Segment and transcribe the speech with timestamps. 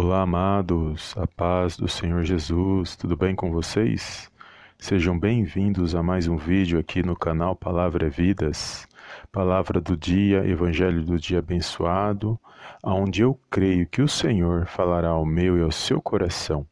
[0.00, 4.30] Olá, amados, a paz do Senhor Jesus, tudo bem com vocês?
[4.78, 8.86] Sejam bem-vindos a mais um vídeo aqui no canal Palavra é Vidas,
[9.32, 12.38] Palavra do Dia, Evangelho do Dia Abençoado,
[12.80, 16.64] onde eu creio que o Senhor falará ao meu e ao seu coração.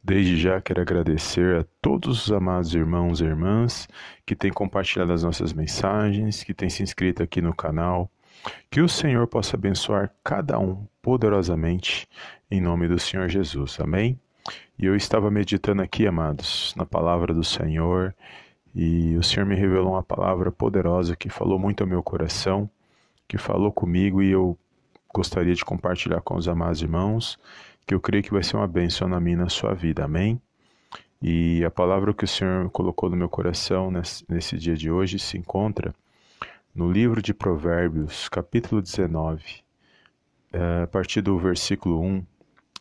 [0.00, 3.88] Desde já quero agradecer a todos os amados irmãos e irmãs
[4.24, 8.08] que têm compartilhado as nossas mensagens, que têm se inscrito aqui no canal.
[8.70, 12.08] Que o Senhor possa abençoar cada um poderosamente
[12.50, 13.78] em nome do Senhor Jesus.
[13.80, 14.18] Amém?
[14.78, 18.14] E eu estava meditando aqui, amados, na palavra do Senhor,
[18.74, 22.68] e o Senhor me revelou uma palavra poderosa que falou muito ao meu coração,
[23.28, 24.58] que falou comigo e eu
[25.12, 27.38] gostaria de compartilhar com os amados irmãos,
[27.86, 30.04] que eu creio que vai ser uma bênção na minha e na sua vida.
[30.04, 30.40] Amém?
[31.22, 35.36] E a palavra que o Senhor colocou no meu coração nesse dia de hoje se
[35.36, 35.94] encontra
[36.72, 39.42] no livro de Provérbios, capítulo 19,
[40.52, 42.24] eh, a partir do versículo 1,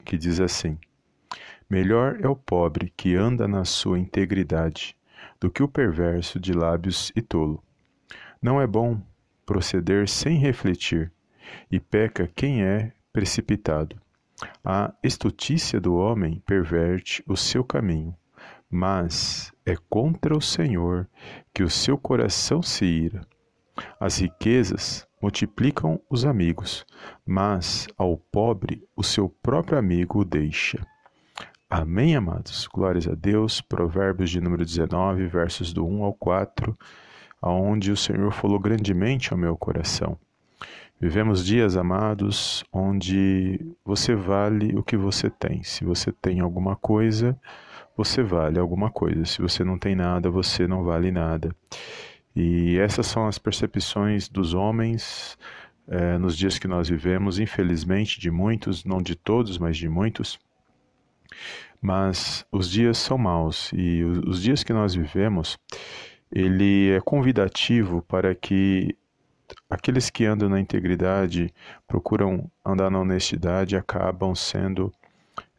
[0.05, 0.77] que diz assim:
[1.67, 4.95] Melhor é o pobre que anda na sua integridade
[5.39, 7.63] do que o perverso de lábios e tolo.
[8.39, 9.01] Não é bom
[9.43, 11.11] proceder sem refletir,
[11.71, 13.99] e peca quem é precipitado.
[14.63, 18.15] A estutícia do homem perverte o seu caminho,
[18.69, 21.09] mas é contra o Senhor
[21.51, 23.25] que o seu coração se ira.
[23.99, 26.85] As riquezas multiplicam os amigos,
[27.25, 30.85] mas ao pobre o seu próprio amigo o deixa.
[31.69, 32.67] Amém, amados?
[32.67, 33.61] Glórias a Deus.
[33.61, 36.77] Provérbios de número 19, versos do 1 ao 4,
[37.41, 40.17] aonde o Senhor falou grandemente ao meu coração.
[40.99, 45.63] Vivemos dias, amados, onde você vale o que você tem.
[45.63, 47.39] Se você tem alguma coisa,
[47.95, 49.23] você vale alguma coisa.
[49.23, 51.55] Se você não tem nada, você não vale nada.
[52.35, 55.37] E essas são as percepções dos homens
[55.87, 60.39] é, nos dias que nós vivemos, infelizmente, de muitos, não de todos, mas de muitos.
[61.81, 65.57] Mas os dias são maus e os dias que nós vivemos,
[66.31, 68.95] ele é convidativo para que
[69.69, 71.53] aqueles que andam na integridade,
[71.87, 74.91] procuram andar na honestidade, acabam sendo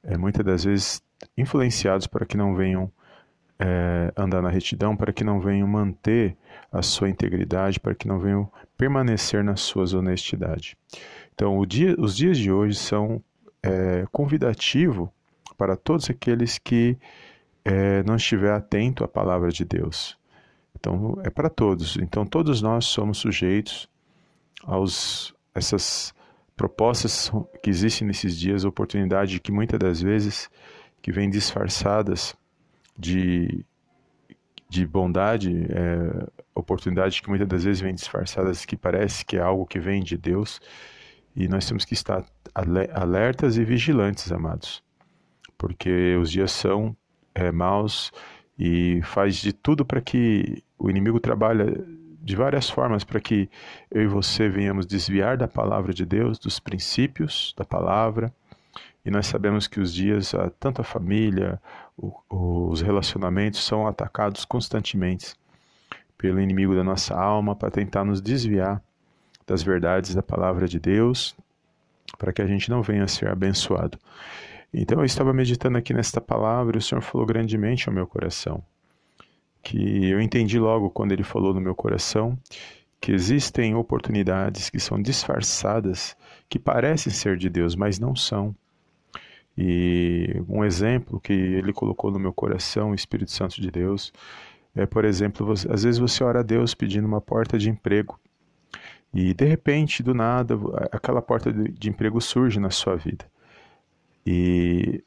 [0.03, 1.03] é, muitas das vezes
[1.36, 2.91] influenciados para que não venham
[3.59, 6.36] é, andar na retidão, para que não venham manter
[6.72, 10.76] a sua integridade, para que não venham permanecer na sua honestidade.
[11.34, 13.22] Então, dia, os dias de hoje são
[13.62, 15.12] é, convidativo
[15.56, 16.97] para todos aqueles que
[17.64, 20.19] é, não estiver atento à palavra de Deus.
[20.78, 21.97] Então, é para todos.
[21.97, 23.88] Então, todos nós somos sujeitos
[24.64, 26.14] aos essas
[26.56, 27.32] propostas
[27.62, 30.48] que existem nesses dias, oportunidade que muitas das vezes
[31.03, 32.34] que vêm disfarçadas
[32.98, 33.64] de,
[34.70, 39.66] de bondade, é, oportunidades que muitas das vezes vêm disfarçadas, que parece que é algo
[39.66, 40.60] que vem de Deus,
[41.34, 42.25] e nós temos que estar
[42.94, 44.80] alertas e vigilantes, amados,
[45.59, 46.97] porque os dias são
[47.34, 48.12] é, maus
[48.56, 51.64] e faz de tudo para que o inimigo trabalhe
[52.22, 53.50] de várias formas para que
[53.91, 58.32] eu e você venhamos desviar da palavra de Deus, dos princípios da palavra,
[59.05, 61.61] e nós sabemos que os dias, tanto a família,
[62.28, 65.34] os relacionamentos são atacados constantemente
[66.19, 68.83] pelo inimigo da nossa alma para tentar nos desviar
[69.47, 71.34] das verdades da palavra de Deus,
[72.19, 73.99] para que a gente não venha a ser abençoado.
[74.72, 78.62] Então eu estava meditando aqui nesta palavra e o Senhor falou grandemente ao meu coração.
[79.62, 82.39] Que eu entendi logo quando ele falou no meu coração
[83.00, 86.15] que existem oportunidades que são disfarçadas,
[86.49, 88.55] que parecem ser de Deus, mas não são.
[89.62, 94.10] E um exemplo que ele colocou no meu coração, o Espírito Santo de Deus,
[94.75, 98.19] é, por exemplo, você, às vezes você ora a Deus pedindo uma porta de emprego
[99.12, 100.54] e de repente, do nada,
[100.91, 103.26] aquela porta de, emprego surge na sua vida.
[104.25, 105.04] E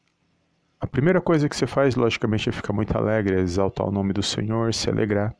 [0.80, 4.14] a primeira coisa que você faz, logicamente, é ficar muito alegre, é exaltar o nome
[4.14, 5.35] do Senhor, se alegrar.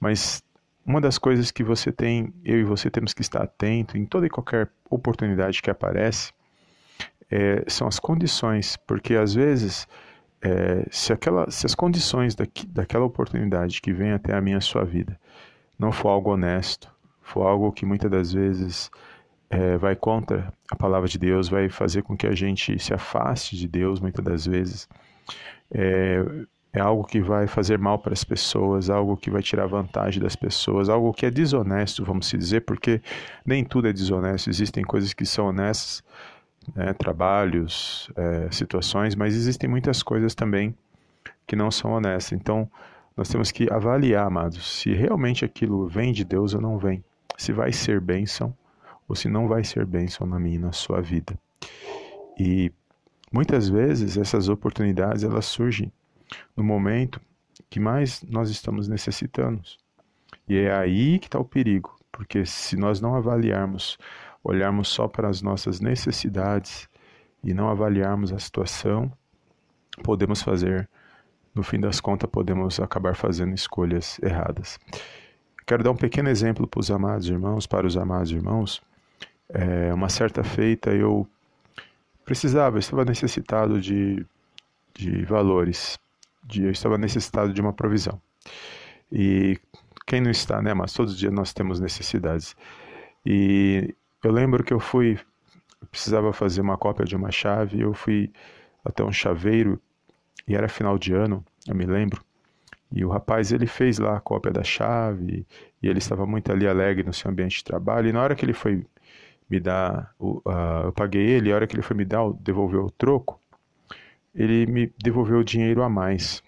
[0.00, 0.42] Mas
[0.84, 4.26] uma das coisas que você tem, eu e você temos que estar atento em toda
[4.26, 6.32] e qualquer oportunidade que aparece,
[7.34, 9.88] é, são as condições, porque às vezes,
[10.40, 14.84] é, se, aquela, se as condições daqui, daquela oportunidade que vem até a minha sua
[14.84, 15.18] vida
[15.76, 16.88] não for algo honesto,
[17.20, 18.88] for algo que muitas das vezes
[19.50, 23.56] é, vai contra a palavra de Deus, vai fazer com que a gente se afaste
[23.56, 24.88] de Deus muitas das vezes,
[25.72, 26.24] é,
[26.72, 30.36] é algo que vai fazer mal para as pessoas, algo que vai tirar vantagem das
[30.36, 33.02] pessoas, algo que é desonesto, vamos dizer, porque
[33.44, 36.02] nem tudo é desonesto, existem coisas que são honestas,
[36.74, 40.74] né, trabalhos, é, situações, mas existem muitas coisas também
[41.46, 42.32] que não são honestas.
[42.32, 42.70] Então,
[43.16, 47.02] nós temos que avaliar, amados, se realmente aquilo vem de Deus ou não vem,
[47.36, 48.54] se vai ser bênção
[49.08, 51.38] ou se não vai ser bênção na minha e na sua vida.
[52.38, 52.72] E
[53.34, 55.92] Muitas vezes essas oportunidades elas surgem
[56.56, 57.20] no momento
[57.68, 59.60] que mais nós estamos necessitando.
[60.48, 63.98] E é aí que está o perigo, porque se nós não avaliarmos,
[64.44, 66.86] olharmos só para as nossas necessidades
[67.42, 69.10] e não avaliarmos a situação,
[70.02, 70.88] podemos fazer,
[71.54, 74.78] no fim das contas, podemos acabar fazendo escolhas erradas.
[75.66, 78.82] Quero dar um pequeno exemplo para os amados irmãos, para os amados irmãos.
[79.48, 81.26] É, uma certa feita eu
[82.24, 84.26] precisava, eu estava necessitado de,
[84.94, 85.98] de valores,
[86.42, 88.20] de, eu estava necessitado de uma provisão.
[89.10, 89.58] E
[90.06, 90.74] quem não está, né?
[90.74, 92.54] Mas todos os dias nós temos necessidades.
[93.24, 93.94] E
[94.26, 95.18] eu lembro que eu fui,
[95.90, 98.32] precisava fazer uma cópia de uma chave, eu fui
[98.84, 99.80] até um chaveiro
[100.46, 102.22] e era final de ano, eu me lembro.
[102.92, 105.46] E o rapaz ele fez lá a cópia da chave
[105.82, 108.08] e ele estava muito ali alegre no seu ambiente de trabalho.
[108.08, 108.86] E na hora que ele foi
[109.48, 110.42] me dar, uh,
[110.84, 113.40] eu paguei ele, e a hora que ele foi me dar, devolver o troco,
[114.34, 116.42] ele me devolveu o dinheiro a mais.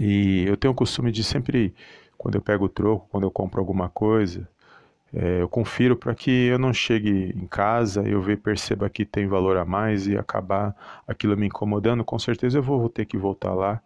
[0.00, 1.74] E eu tenho o costume de sempre,
[2.18, 4.48] quando eu pego o troco, quando eu compro alguma coisa,
[5.18, 9.26] é, eu confiro para que eu não chegue em casa, eu ver, perceba que tem
[9.26, 10.76] valor a mais e acabar
[11.08, 12.04] aquilo me incomodando.
[12.04, 13.80] Com certeza eu vou ter que voltar lá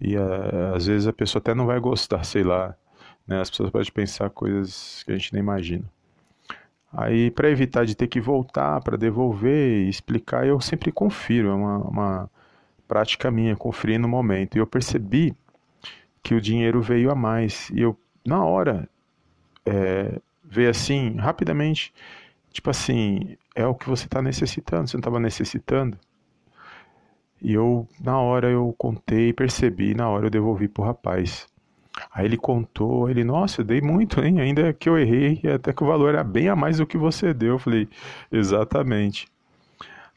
[0.00, 2.74] e uh, às vezes a pessoa até não vai gostar, sei lá.
[3.24, 3.40] Né?
[3.40, 5.84] As pessoas podem pensar coisas que a gente nem imagina.
[6.92, 11.54] Aí, para evitar de ter que voltar para devolver e explicar, eu sempre confiro, é
[11.54, 12.30] uma, uma
[12.88, 14.56] prática minha, conferir no momento.
[14.56, 15.32] E eu percebi
[16.24, 17.70] que o dinheiro veio a mais.
[17.70, 17.96] E eu,
[18.26, 18.88] na hora,
[19.64, 21.92] é, veio assim, rapidamente,
[22.52, 25.98] tipo assim, é o que você está necessitando, você não estava necessitando.
[27.40, 31.46] E eu, na hora, eu contei, percebi, na hora eu devolvi pro rapaz.
[32.12, 34.40] Aí ele contou, ele, nossa, eu dei muito, hein?
[34.40, 37.32] Ainda que eu errei, até que o valor era bem a mais do que você
[37.32, 37.54] deu.
[37.54, 37.88] Eu falei,
[38.30, 39.28] exatamente.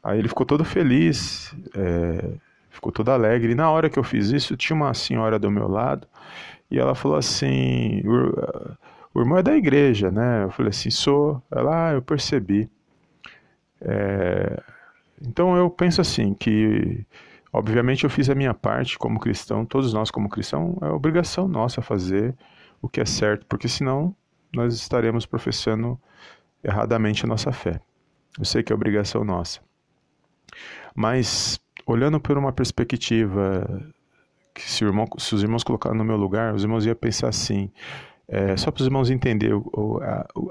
[0.02, 2.32] Aí ele ficou todo feliz, é,
[2.70, 3.52] ficou todo alegre.
[3.52, 6.06] E na hora que eu fiz isso, tinha uma senhora do meu lado
[6.70, 8.02] e ela falou assim:
[9.14, 10.44] o irmão é da igreja, né?
[10.44, 11.42] Eu falei assim: sou.
[11.50, 12.70] Ela, ah, eu percebi.
[13.80, 14.62] É,
[15.20, 17.06] então eu penso assim: que
[17.52, 21.82] Obviamente eu fiz a minha parte como cristão, todos nós como cristão, é obrigação nossa
[21.82, 22.34] fazer
[22.80, 24.14] o que é certo, porque senão
[24.54, 26.00] nós estaremos professando
[26.62, 27.80] erradamente a nossa fé.
[28.38, 29.60] Eu sei que é obrigação nossa.
[30.94, 33.92] Mas olhando por uma perspectiva
[34.54, 37.70] que se, irmão, se os irmãos colocaram no meu lugar, os irmãos iam pensar assim,
[38.30, 40.00] é, só para os irmãos entenderem o,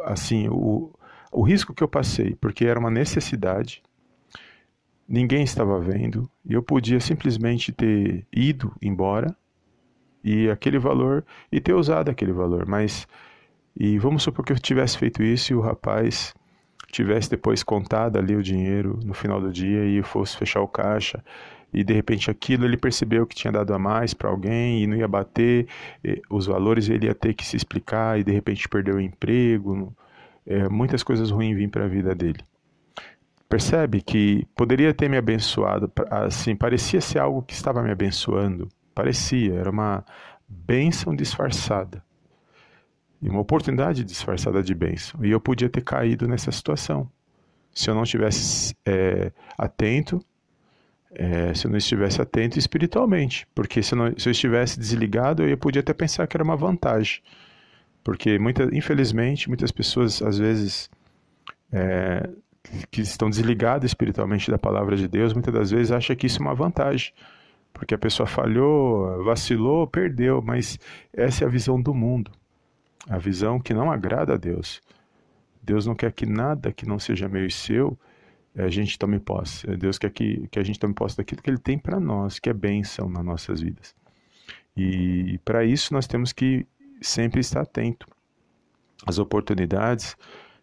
[0.03, 0.91] assim, o,
[1.31, 3.81] o risco que eu passei, porque era uma necessidade,
[5.07, 9.33] ninguém estava vendo e eu podia simplesmente ter ido embora
[10.21, 13.07] e aquele valor e ter usado aquele valor, mas
[13.79, 16.33] e vamos supor que eu tivesse feito isso e o rapaz
[16.91, 21.23] tivesse depois contado ali o dinheiro no final do dia e fosse fechar o caixa
[21.73, 24.97] e de repente aquilo ele percebeu que tinha dado a mais para alguém e não
[24.97, 25.67] ia bater
[26.29, 29.95] os valores ele ia ter que se explicar e de repente perdeu o emprego
[30.45, 32.39] é, muitas coisas ruins vêm para a vida dele
[33.49, 39.55] Percebe que poderia ter me abençoado, assim, parecia ser algo que estava me abençoando, parecia,
[39.55, 40.05] era uma
[40.47, 42.03] bênção disfarçada.
[43.19, 45.25] E uma oportunidade disfarçada de bênção.
[45.25, 47.09] E eu podia ter caído nessa situação.
[47.73, 50.23] Se eu não estivesse é, atento,
[51.11, 53.47] é, se eu não estivesse atento espiritualmente.
[53.53, 56.55] Porque se eu, não, se eu estivesse desligado, eu podia até pensar que era uma
[56.55, 57.21] vantagem.
[58.03, 60.89] Porque, muita, infelizmente, muitas pessoas, às vezes,
[61.71, 62.29] é,
[62.91, 66.41] que estão desligados espiritualmente da palavra de Deus, muitas das vezes acha que isso é
[66.41, 67.13] uma vantagem,
[67.73, 70.79] porque a pessoa falhou, vacilou, perdeu, mas
[71.13, 72.31] essa é a visão do mundo,
[73.07, 74.81] a visão que não agrada a Deus.
[75.61, 77.97] Deus não quer que nada que não seja meu e seu
[78.63, 79.65] a gente tome posse.
[79.77, 82.49] Deus quer que, que a gente tome posse daquilo que Ele tem para nós, que
[82.49, 83.95] é bênção nas nossas vidas.
[84.75, 86.65] E para isso nós temos que
[87.01, 88.07] sempre estar atento
[89.05, 90.15] às oportunidades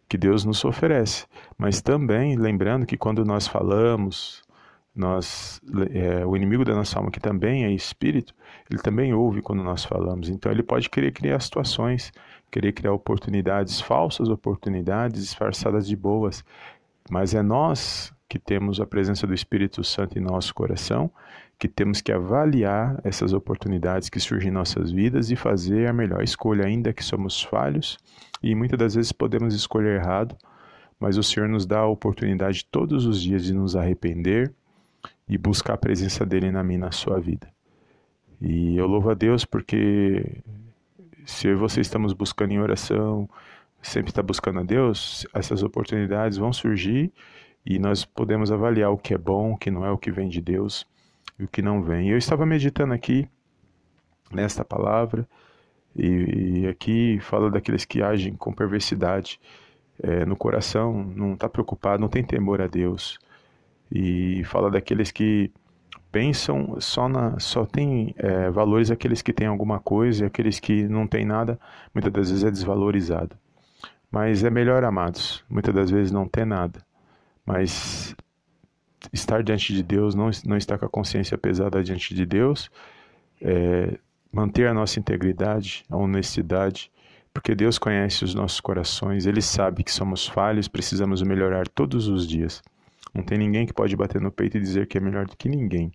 [0.09, 1.27] que Deus nos oferece.
[1.59, 4.43] Mas também lembrando que quando nós falamos,
[4.95, 5.61] nós,
[5.91, 8.35] é, o inimigo da nossa alma, que também é espírito,
[8.71, 10.29] ele também ouve quando nós falamos.
[10.29, 12.13] Então ele pode querer criar situações,
[12.51, 16.45] querer criar oportunidades, falsas oportunidades disfarçadas de boas.
[17.11, 21.11] Mas é nós que temos a presença do Espírito Santo em nosso coração,
[21.59, 26.23] que temos que avaliar essas oportunidades que surgem em nossas vidas e fazer a melhor
[26.23, 27.99] escolha, ainda que somos falhos
[28.43, 30.37] e muitas das vezes podemos escolher errado,
[31.01, 34.53] mas o Senhor nos dá a oportunidade todos os dias de nos arrepender
[35.29, 37.49] e buscar a presença dele na minha na sua vida.
[38.41, 40.43] E eu louvo a Deus porque
[41.25, 43.29] se eu e você estamos buscando em oração,
[43.87, 47.13] sempre está buscando a Deus, essas oportunidades vão surgir
[47.65, 50.29] e nós podemos avaliar o que é bom, o que não é, o que vem
[50.29, 50.87] de Deus
[51.39, 52.11] e o que não vem.
[52.11, 53.29] Eu estava meditando aqui
[54.31, 55.27] nesta palavra
[55.95, 59.41] e, e aqui fala daqueles que agem com perversidade
[60.03, 63.19] é, no coração, não está preocupado, não tem temor a Deus
[63.91, 65.53] e fala daqueles que
[66.11, 70.89] pensam só na só tem é, valores aqueles que têm alguma coisa e aqueles que
[70.89, 71.59] não têm nada
[71.95, 73.37] muitas das vezes é desvalorizado
[74.11, 76.85] mas é melhor amados muitas das vezes não ter nada.
[77.45, 78.15] Mas
[79.13, 82.71] estar diante de Deus não não estar com a consciência pesada diante de Deus
[83.41, 83.99] é,
[84.33, 86.91] manter a nossa integridade a honestidade
[87.33, 92.27] porque Deus conhece os nossos corações ele sabe que somos falhos precisamos melhorar todos os
[92.27, 92.63] dias.
[93.17, 95.49] Não tem ninguém que pode bater no peito e dizer que é melhor do que
[95.49, 95.91] ninguém.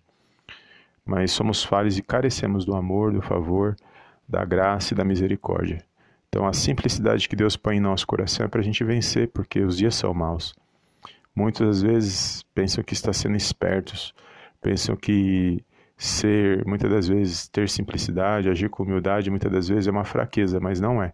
[1.05, 3.75] Mas somos falhos e carecemos do amor, do favor,
[4.27, 5.85] da graça e da misericórdia.
[6.33, 9.59] Então, a simplicidade que Deus põe em nosso coração é para a gente vencer, porque
[9.59, 10.55] os dias são maus.
[11.35, 14.13] Muitas vezes pensam que está sendo espertos,
[14.61, 15.61] pensam que
[15.97, 20.57] ser, muitas das vezes, ter simplicidade, agir com humildade, muitas das vezes é uma fraqueza,
[20.57, 21.11] mas não é.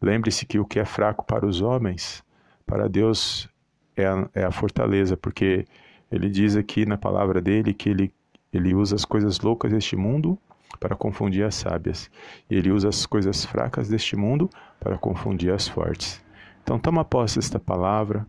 [0.00, 2.22] Lembre-se que o que é fraco para os homens,
[2.64, 3.48] para Deus
[3.96, 5.66] é a, é a fortaleza, porque
[6.12, 8.14] ele diz aqui na palavra dele que ele
[8.52, 10.38] ele usa as coisas loucas deste mundo
[10.78, 12.10] para confundir as sábias,
[12.50, 14.48] e ele usa as coisas fracas deste mundo
[14.80, 16.22] para confundir as fortes.
[16.62, 18.26] Então toma posse desta palavra,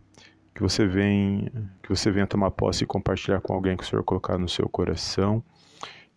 [0.54, 1.50] que você venha,
[1.82, 4.68] que você venha tomar posse e compartilhar com alguém que o Senhor colocar no seu
[4.68, 5.42] coração.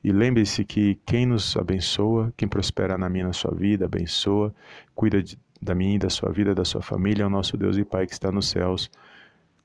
[0.03, 4.53] E lembre-se que quem nos abençoa, quem prospera na minha na sua vida, abençoa,
[4.93, 7.77] cuida de, da minha e da sua vida, da sua família, é o nosso Deus
[7.77, 8.91] e Pai que está nos céus,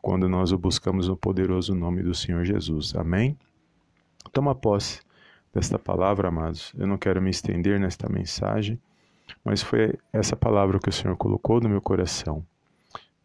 [0.00, 2.94] quando nós o buscamos no poderoso nome do Senhor Jesus.
[2.96, 3.36] Amém?
[4.32, 5.00] Toma posse
[5.52, 6.72] desta palavra, amados.
[6.78, 8.80] Eu não quero me estender nesta mensagem,
[9.44, 12.44] mas foi essa palavra que o Senhor colocou no meu coração.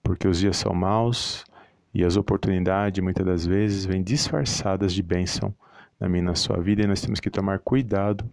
[0.03, 1.45] Porque os dias são maus
[1.93, 5.53] e as oportunidades muitas das vezes vêm disfarçadas de bênção
[5.99, 8.29] na minha na sua vida e nós temos que tomar cuidado,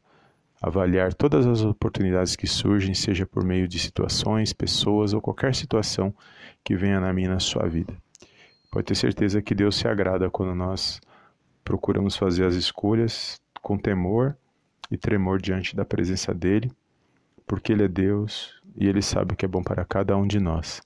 [0.60, 6.14] avaliar todas as oportunidades que surgem, seja por meio de situações, pessoas ou qualquer situação
[6.62, 7.94] que venha na minha na sua vida.
[8.70, 11.00] Pode ter certeza que Deus se agrada quando nós
[11.64, 14.36] procuramos fazer as escolhas com temor
[14.90, 16.70] e tremor diante da presença dele,
[17.46, 20.38] porque ele é Deus e ele sabe o que é bom para cada um de
[20.38, 20.82] nós.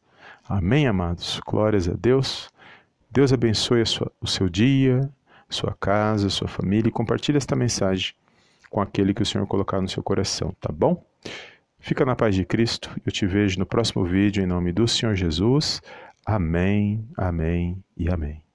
[0.48, 1.40] Amém, amados?
[1.44, 2.48] Glórias a Deus.
[3.10, 5.10] Deus abençoe sua, o seu dia,
[5.50, 8.14] sua casa, sua família e compartilhe esta mensagem
[8.70, 11.04] com aquele que o Senhor colocar no seu coração, tá bom?
[11.80, 12.90] Fica na paz de Cristo.
[13.04, 15.82] Eu te vejo no próximo vídeo em nome do Senhor Jesus.
[16.24, 18.47] Amém, amém e amém.